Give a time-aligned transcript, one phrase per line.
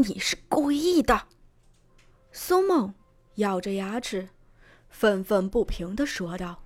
[0.00, 1.28] 你是故意的。”
[2.32, 2.94] 苏梦
[3.36, 4.28] 咬着牙齿，
[4.88, 6.62] 愤愤不平地说道。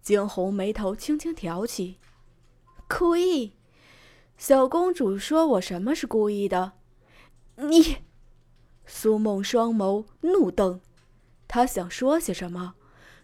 [0.00, 1.98] 惊鸿眉头轻轻挑起
[2.88, 3.54] ：“故意？
[4.36, 6.72] 小公主说我什么是故意的？
[7.56, 7.98] 你……”
[8.86, 10.80] 苏梦双眸怒瞪，
[11.46, 12.74] 她想说些什么，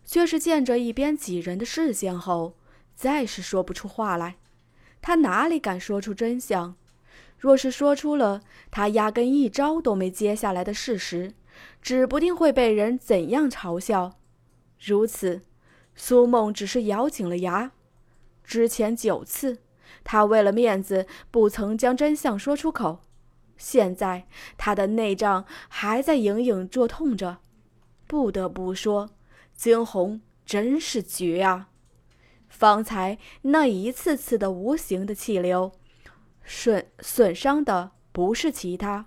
[0.04, 2.58] 却是见着一边几人的视线后，
[2.94, 4.36] 再是说不出话来。
[5.00, 6.76] 她哪里敢说出真相？
[7.44, 8.40] 若是说出了
[8.70, 11.34] 他压根一招都没接下来的事实，
[11.82, 14.14] 指不定会被人怎样嘲笑。
[14.80, 15.42] 如此，
[15.94, 17.72] 苏梦只是咬紧了牙。
[18.44, 19.58] 之前九次，
[20.02, 23.00] 他为了面子不曾将真相说出口。
[23.58, 24.26] 现在
[24.56, 27.40] 他的内脏还在隐隐作痛着，
[28.06, 29.10] 不得不说，
[29.54, 31.68] 惊鸿真是绝啊！
[32.48, 35.72] 方才那一次次的无形的气流，
[36.44, 39.06] 损损伤的不是其他，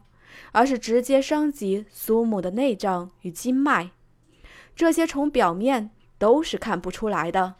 [0.51, 3.91] 而是直接伤及苏母的内脏与经脉，
[4.75, 7.55] 这些从表面都是看不出来的。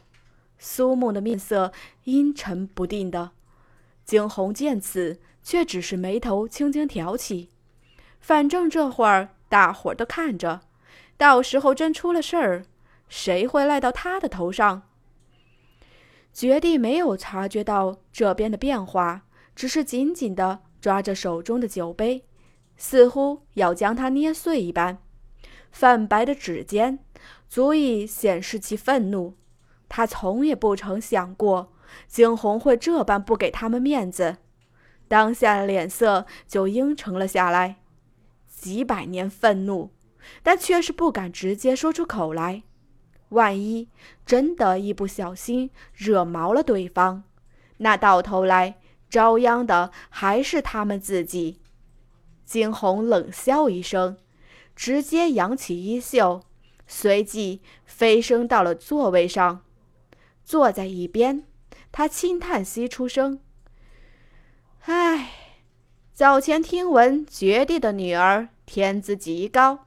[0.58, 1.72] 苏母的面色
[2.04, 3.30] 阴沉不定的，
[4.04, 5.20] 惊鸿见此。
[5.40, 7.48] 却只是眉头轻轻挑起，
[8.20, 10.60] 反正这会儿大伙儿都看着，
[11.16, 12.66] 到时候真出了事儿，
[13.08, 14.82] 谁会赖到他的头上？
[16.34, 19.22] 绝地没有察觉到这边的变化，
[19.58, 22.24] 只是紧紧地抓着手中的酒杯，
[22.76, 24.98] 似乎要将它捏碎一般。
[25.72, 27.00] 泛白的指尖
[27.48, 29.34] 足以显示其愤怒。
[29.88, 31.72] 他从也不曾想过
[32.06, 34.36] 惊鸿会这般不给他们面子。
[35.08, 37.80] 当下脸色就阴沉了下来，
[38.46, 39.90] 几百年愤怒，
[40.44, 42.62] 但却是不敢直接说出口来。
[43.30, 43.88] 万一
[44.24, 47.24] 真的一不小心惹毛了对方，
[47.78, 48.76] 那到头来
[49.08, 51.60] 遭殃的还是他们自己。
[52.44, 54.16] 惊鸿冷笑一声，
[54.74, 56.42] 直接扬起衣袖，
[56.86, 59.62] 随即飞升到了座位上，
[60.44, 61.44] 坐在一边。
[61.92, 63.40] 他轻叹息出声。
[64.86, 65.30] 唉，
[66.14, 69.86] 早前听闻绝地的女儿天资极高，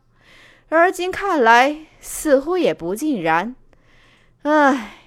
[0.70, 3.56] 而今看来似乎也不尽然。
[4.44, 4.98] 唉，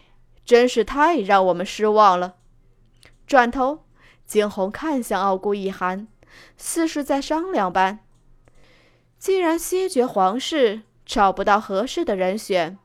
[0.44, 2.34] 真是太让我们失望了。
[3.26, 3.83] 转头，
[4.26, 6.08] 惊鸿看向傲孤一寒，
[6.56, 8.00] 似是在商量般。
[9.18, 12.78] 既然西决皇室找不到合适的人选，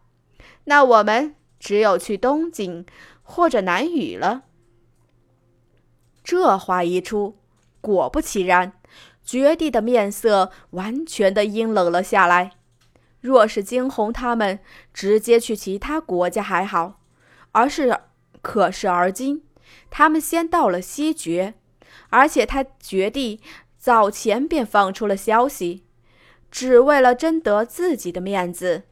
[0.66, 2.85] 那我们只有去东景
[3.23, 4.44] 或者南宇了。
[6.23, 7.38] 这话一出，
[7.81, 8.73] 果不其然，
[9.23, 12.51] 绝地的面色完全的阴冷了下来。
[13.19, 14.59] 若是惊鸿他们
[14.94, 17.01] 直接去其他国家还好，
[17.51, 18.00] 而是
[18.41, 19.44] 可是而今，
[19.90, 21.56] 他们先到了西决，
[22.09, 23.41] 而且他绝地
[23.78, 25.84] 早前便放出了消息，
[26.52, 28.84] 只为了争得自己的面子。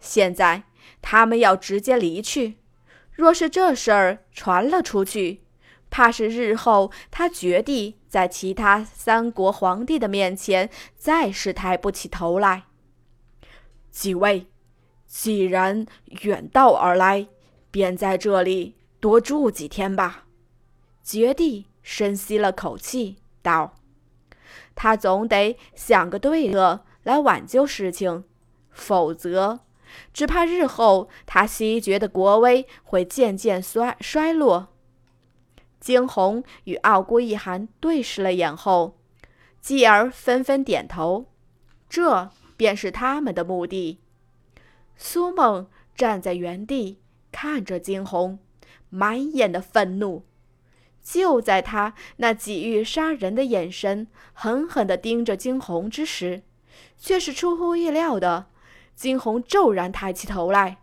[0.00, 0.64] 现在
[1.00, 2.56] 他们要直接离去，
[3.12, 5.42] 若是这事儿传了出去，
[5.88, 12.64] 怕是日后他绝地在其他三国皇帝的面前再是抬不起头来。
[13.90, 14.46] 几位，
[15.06, 15.86] 既然
[16.22, 17.28] 远道而来，
[17.70, 20.24] 便在这里多住几天吧。
[21.02, 23.74] 绝地深吸了口气，道
[24.74, 28.24] ：“他总得想个对策来挽救事情，
[28.70, 29.60] 否则，
[30.14, 34.68] 只怕日后他西决的国威会渐渐衰衰落。”
[35.78, 38.96] 惊鸿与傲孤一寒对视了眼后，
[39.60, 41.26] 继而纷纷点头。
[41.90, 44.00] 这便是他们的目的。
[44.96, 48.38] 苏梦站在原地看着惊鸿，
[48.94, 50.24] 满眼的愤怒。
[51.02, 56.42] 就在他那几欲杀人的眼神狠狠地盯着惊鸿之时，
[56.96, 58.46] 却是出乎意料的，
[58.94, 60.78] 惊鸿骤然抬起头来，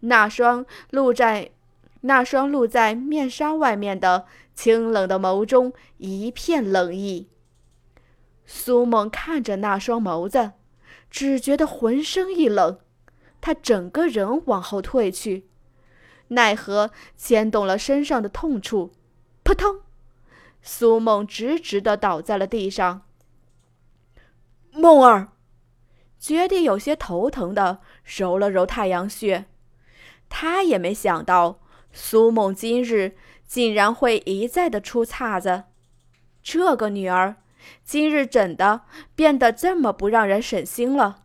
[0.00, 1.50] 那双露在。
[2.04, 4.26] 那双露在面纱外面的
[4.56, 7.28] 清冷的眸中一片冷意。
[8.44, 10.50] 苏梦看着那双眸子，
[11.08, 12.80] 只觉得浑身一冷，
[13.40, 15.46] 他整个人往后退去，
[16.32, 18.92] 奈何牵动了身上的痛处，
[19.42, 19.80] 扑通，
[20.60, 23.02] 苏梦直直的倒在了地上。
[24.70, 25.28] 梦儿，
[26.18, 29.46] 绝地有些头疼的揉了揉太阳穴，
[30.28, 31.60] 他也没想到。
[31.94, 35.64] 苏梦今日竟然会一再的出岔子，
[36.42, 37.36] 这个女儿
[37.84, 38.80] 今日怎的
[39.14, 41.24] 变得这么不让人省心了？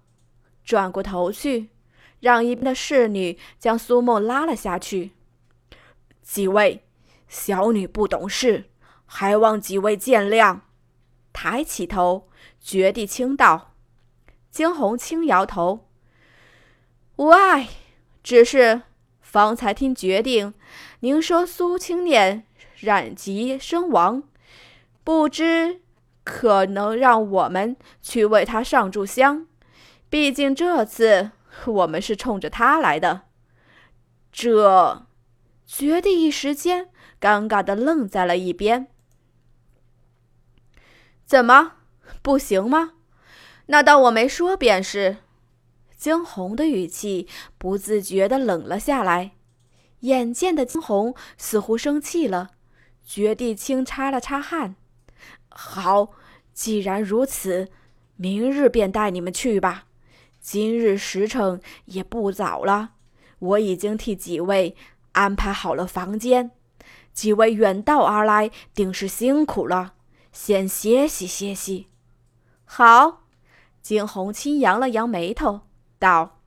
[0.65, 1.69] 转过头去，
[2.19, 5.11] 让一边的侍女将苏梦拉了下去。
[6.21, 6.83] 几位，
[7.27, 8.65] 小女不懂事，
[9.05, 10.59] 还望几位见谅。
[11.31, 12.27] 抬起头，
[12.59, 13.73] 绝地轻道
[14.49, 15.87] ：“惊鸿轻摇头，
[17.17, 17.67] 无碍。
[18.23, 18.81] 只是
[19.21, 20.53] 方才听决定，
[20.99, 24.23] 您说苏青念染疾身亡，
[25.03, 25.79] 不知
[26.25, 29.47] 可能让我们去为他上炷香？
[30.09, 31.31] 毕竟这次
[31.65, 33.24] 我们是冲着他来的。”
[34.31, 35.07] 这
[35.65, 36.89] 绝地一时间
[37.19, 38.88] 尴尬的愣在了一边。
[41.25, 41.74] 怎么
[42.21, 42.94] 不行吗？
[43.65, 45.18] 那当我没说便是。
[45.98, 47.27] 惊鸿的语气
[47.57, 49.31] 不自觉的冷了下来。
[50.01, 52.51] 眼见的惊鸿似乎生气了，
[53.03, 54.75] 绝地轻擦了擦汗。
[55.50, 56.12] 好，
[56.53, 57.69] 既然如此，
[58.15, 59.86] 明日便带你们去吧。
[60.49, 62.91] 今日时辰也不早了，
[63.39, 64.77] 我已经替几位
[65.11, 66.51] 安排好了房间。
[67.11, 69.95] 几位远道而来，定是辛苦了。
[70.31, 71.89] 先歇息歇息。
[72.63, 73.23] 好，
[73.81, 75.63] 景洪轻扬了扬眉头，
[75.99, 76.39] 道：“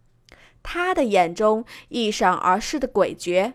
[0.64, 3.52] 他的眼中一闪而逝的诡谲，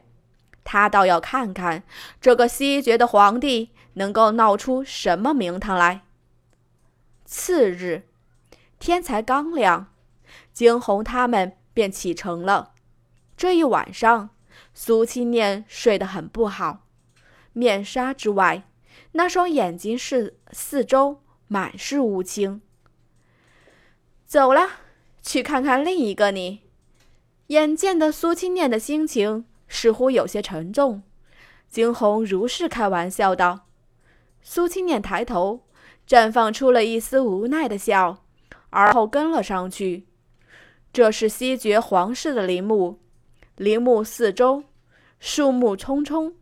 [0.63, 1.81] 他倒要看看
[2.21, 6.03] 这个西绝的皇帝能够闹出什么名堂来。”
[7.25, 8.07] 次日
[8.77, 9.88] 天才刚亮，
[10.54, 12.74] 惊鸿他们便启程了。
[13.38, 14.30] 这一晚上，
[14.74, 16.86] 苏青念睡得很不好，
[17.54, 18.64] 面纱之外。
[19.12, 22.62] 那双眼睛是四周满是乌青。
[24.26, 24.70] 走了，
[25.22, 26.62] 去看看另一个你。
[27.48, 31.04] 眼见的苏青念的心情似乎有些沉重，
[31.70, 33.68] 惊鸿如是开玩笑道。
[34.42, 35.62] 苏青念抬头，
[36.08, 38.24] 绽放出了一丝无奈的笑，
[38.70, 40.06] 而后跟了上去。
[40.95, 43.01] 这是西决皇室的陵墓，
[43.57, 44.63] 陵墓四周
[45.19, 46.36] 树木葱葱，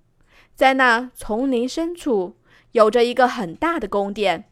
[0.53, 2.35] 在那丛林深处。
[2.73, 4.51] 有着一个很大的宫殿，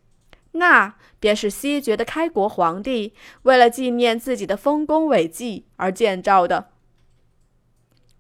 [0.53, 3.13] 那便是西决的开国皇帝
[3.43, 6.69] 为了纪念自己的丰功伟绩而建造的。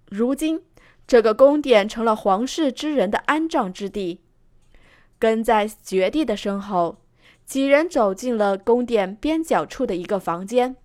[0.05, 0.61] 如今，
[1.07, 4.21] 这个宫殿成了皇室之人的安葬之地。
[5.17, 6.97] 跟在绝地的身后，
[7.43, 10.75] 几人走进了宫殿边角处的一个房间。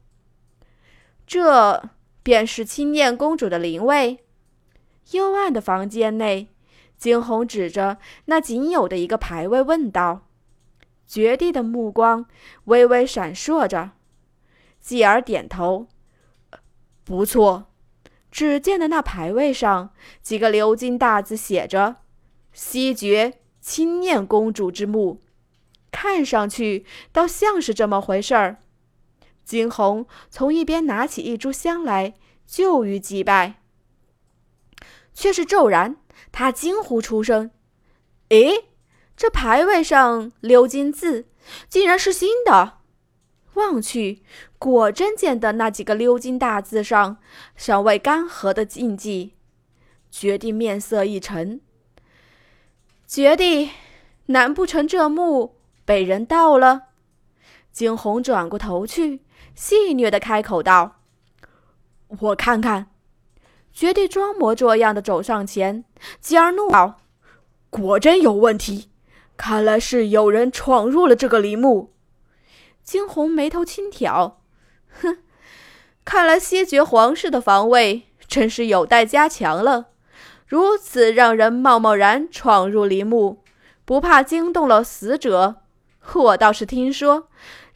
[1.26, 1.90] 这
[2.22, 4.24] 便是青念公主的灵位。
[5.12, 6.56] 幽暗的房间内。
[6.96, 10.28] 惊鸿指着那仅有的一个牌位问道
[11.06, 12.26] ：“绝地的目光
[12.64, 13.92] 微微闪烁着。”
[14.80, 15.86] 继而点头
[17.04, 17.66] ：“不错。”
[18.30, 19.90] 只见的那牌位上
[20.20, 21.96] 几个鎏金大字写着
[22.52, 25.22] ：“西绝青念公主之墓。”
[25.90, 28.58] 看上去倒像是这么回事儿。
[29.46, 32.14] 惊鸿从一边拿起一炷香来，
[32.44, 33.60] 就欲祭拜，
[35.14, 35.96] 却是骤然。
[36.32, 37.52] 他惊呼出声
[38.30, 38.64] ：“诶，
[39.16, 41.26] 这牌位上鎏金字
[41.68, 42.78] 竟然是新的！”
[43.54, 44.22] 望去，
[44.58, 47.18] 果真见得那几个鎏金大字上
[47.54, 49.34] 尚未干涸的印记。
[50.10, 51.60] 绝地面色一沉
[53.06, 53.70] ：“绝地，
[54.26, 56.85] 难不成这墓被人盗了？”
[57.76, 59.20] 惊鸿转过头去，
[59.54, 60.96] 戏谑的开口道
[62.20, 62.86] ：“我看看。”
[63.70, 65.84] 绝地装模作样的走上前，
[66.18, 67.02] 继而怒道
[67.68, 68.88] ：“果真有问题！
[69.36, 71.92] 看来是有人闯入了这个陵墓。”
[72.82, 74.40] 惊鸿眉头轻挑，
[75.02, 75.18] 哼，
[76.02, 79.88] 看来西决皇室的防卫真是有待加强了。
[80.46, 83.44] 如此让人贸贸然闯入陵墓，
[83.84, 85.56] 不怕惊动了死者？
[86.14, 87.28] 我倒是听说，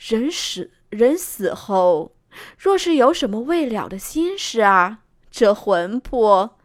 [0.09, 2.17] 人死人死后，
[2.57, 5.01] 若是有什么未了的心事啊。
[5.31, 6.59] 这魂魄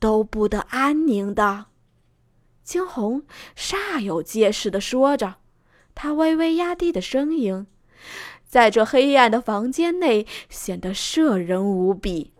[0.00, 1.66] 都不得安宁的，
[2.64, 3.22] 惊鸿
[3.56, 5.36] 煞有介事的说着，
[5.94, 7.66] 他微微压低的声音，
[8.44, 12.32] 在这黑暗的房间内显得摄人无比。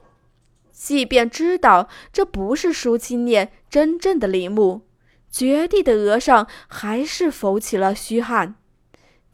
[0.72, 4.82] 即便知道这不是舒青念真正的陵墓，
[5.30, 8.56] 绝地的额上还是浮起了虚汗。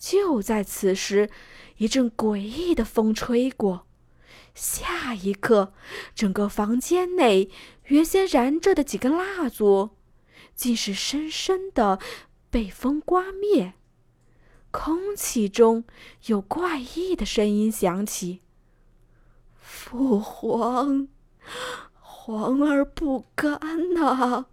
[0.00, 1.30] 就在此时，
[1.76, 3.86] 一阵诡异的风吹过。
[4.54, 5.74] 下一刻，
[6.14, 7.50] 整个房间内
[7.84, 9.90] 原先燃着的几根蜡烛，
[10.54, 12.00] 竟是深深的
[12.48, 13.74] 被风刮灭。
[14.70, 15.84] 空气中
[16.26, 18.40] 有怪异的声音响起
[19.60, 21.08] ：“父皇，
[22.00, 23.58] 皇儿不甘
[23.94, 24.46] 呐！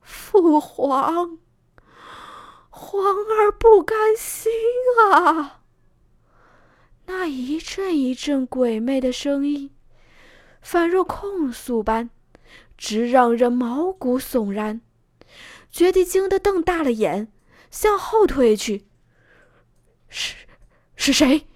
[0.00, 1.38] 父皇，
[2.78, 4.52] 皇儿不甘心
[5.12, 5.62] 啊！”
[7.06, 9.70] 那一阵一阵鬼魅的声音，
[10.62, 12.08] 仿若控诉般，
[12.76, 14.80] 直让人毛骨悚然。
[15.70, 17.32] 绝地惊得瞪大了眼，
[17.70, 18.86] 向后退去。
[20.08, 20.34] 是
[20.94, 21.46] 是谁？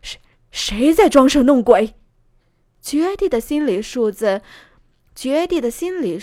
[0.00, 0.20] 谁
[0.50, 1.94] 谁在装神弄鬼？
[2.80, 4.42] 绝地的心理数字，
[5.14, 6.18] 绝地的心理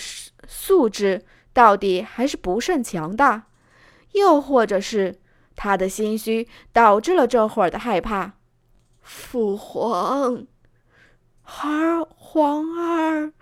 [0.47, 3.47] 素质到底还是不甚强大，
[4.13, 5.20] 又或者是
[5.56, 8.34] 他的心虚导致了这会儿的害怕？
[9.01, 10.48] 父皇，
[11.44, 13.34] 儿皇儿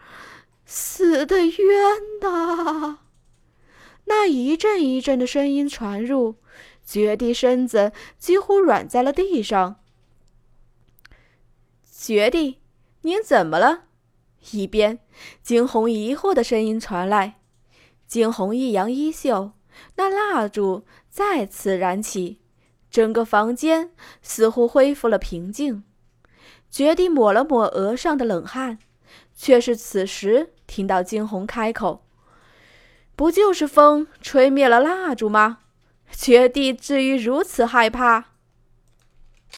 [0.66, 1.60] 死的冤
[2.22, 3.00] 呐！
[4.06, 6.36] 那一阵一阵的声音传入，
[6.84, 9.82] 绝地身子几乎软在了地上。
[11.92, 12.60] 绝地。
[13.02, 13.84] 您怎么了？
[14.52, 15.00] 一边，
[15.42, 17.40] 惊鸿疑惑的声音传来。
[18.08, 19.52] 惊鸿一扬衣袖，
[19.96, 22.40] 那蜡烛再次燃起，
[22.90, 25.84] 整个房间似乎恢复了平静。
[26.70, 28.78] 绝地抹了抹额上的冷汗，
[29.36, 32.06] 却是此时听到惊鸿开口
[33.16, 35.60] ：“不就是风吹灭了蜡烛吗？
[36.12, 38.26] 绝地至于如此害怕？”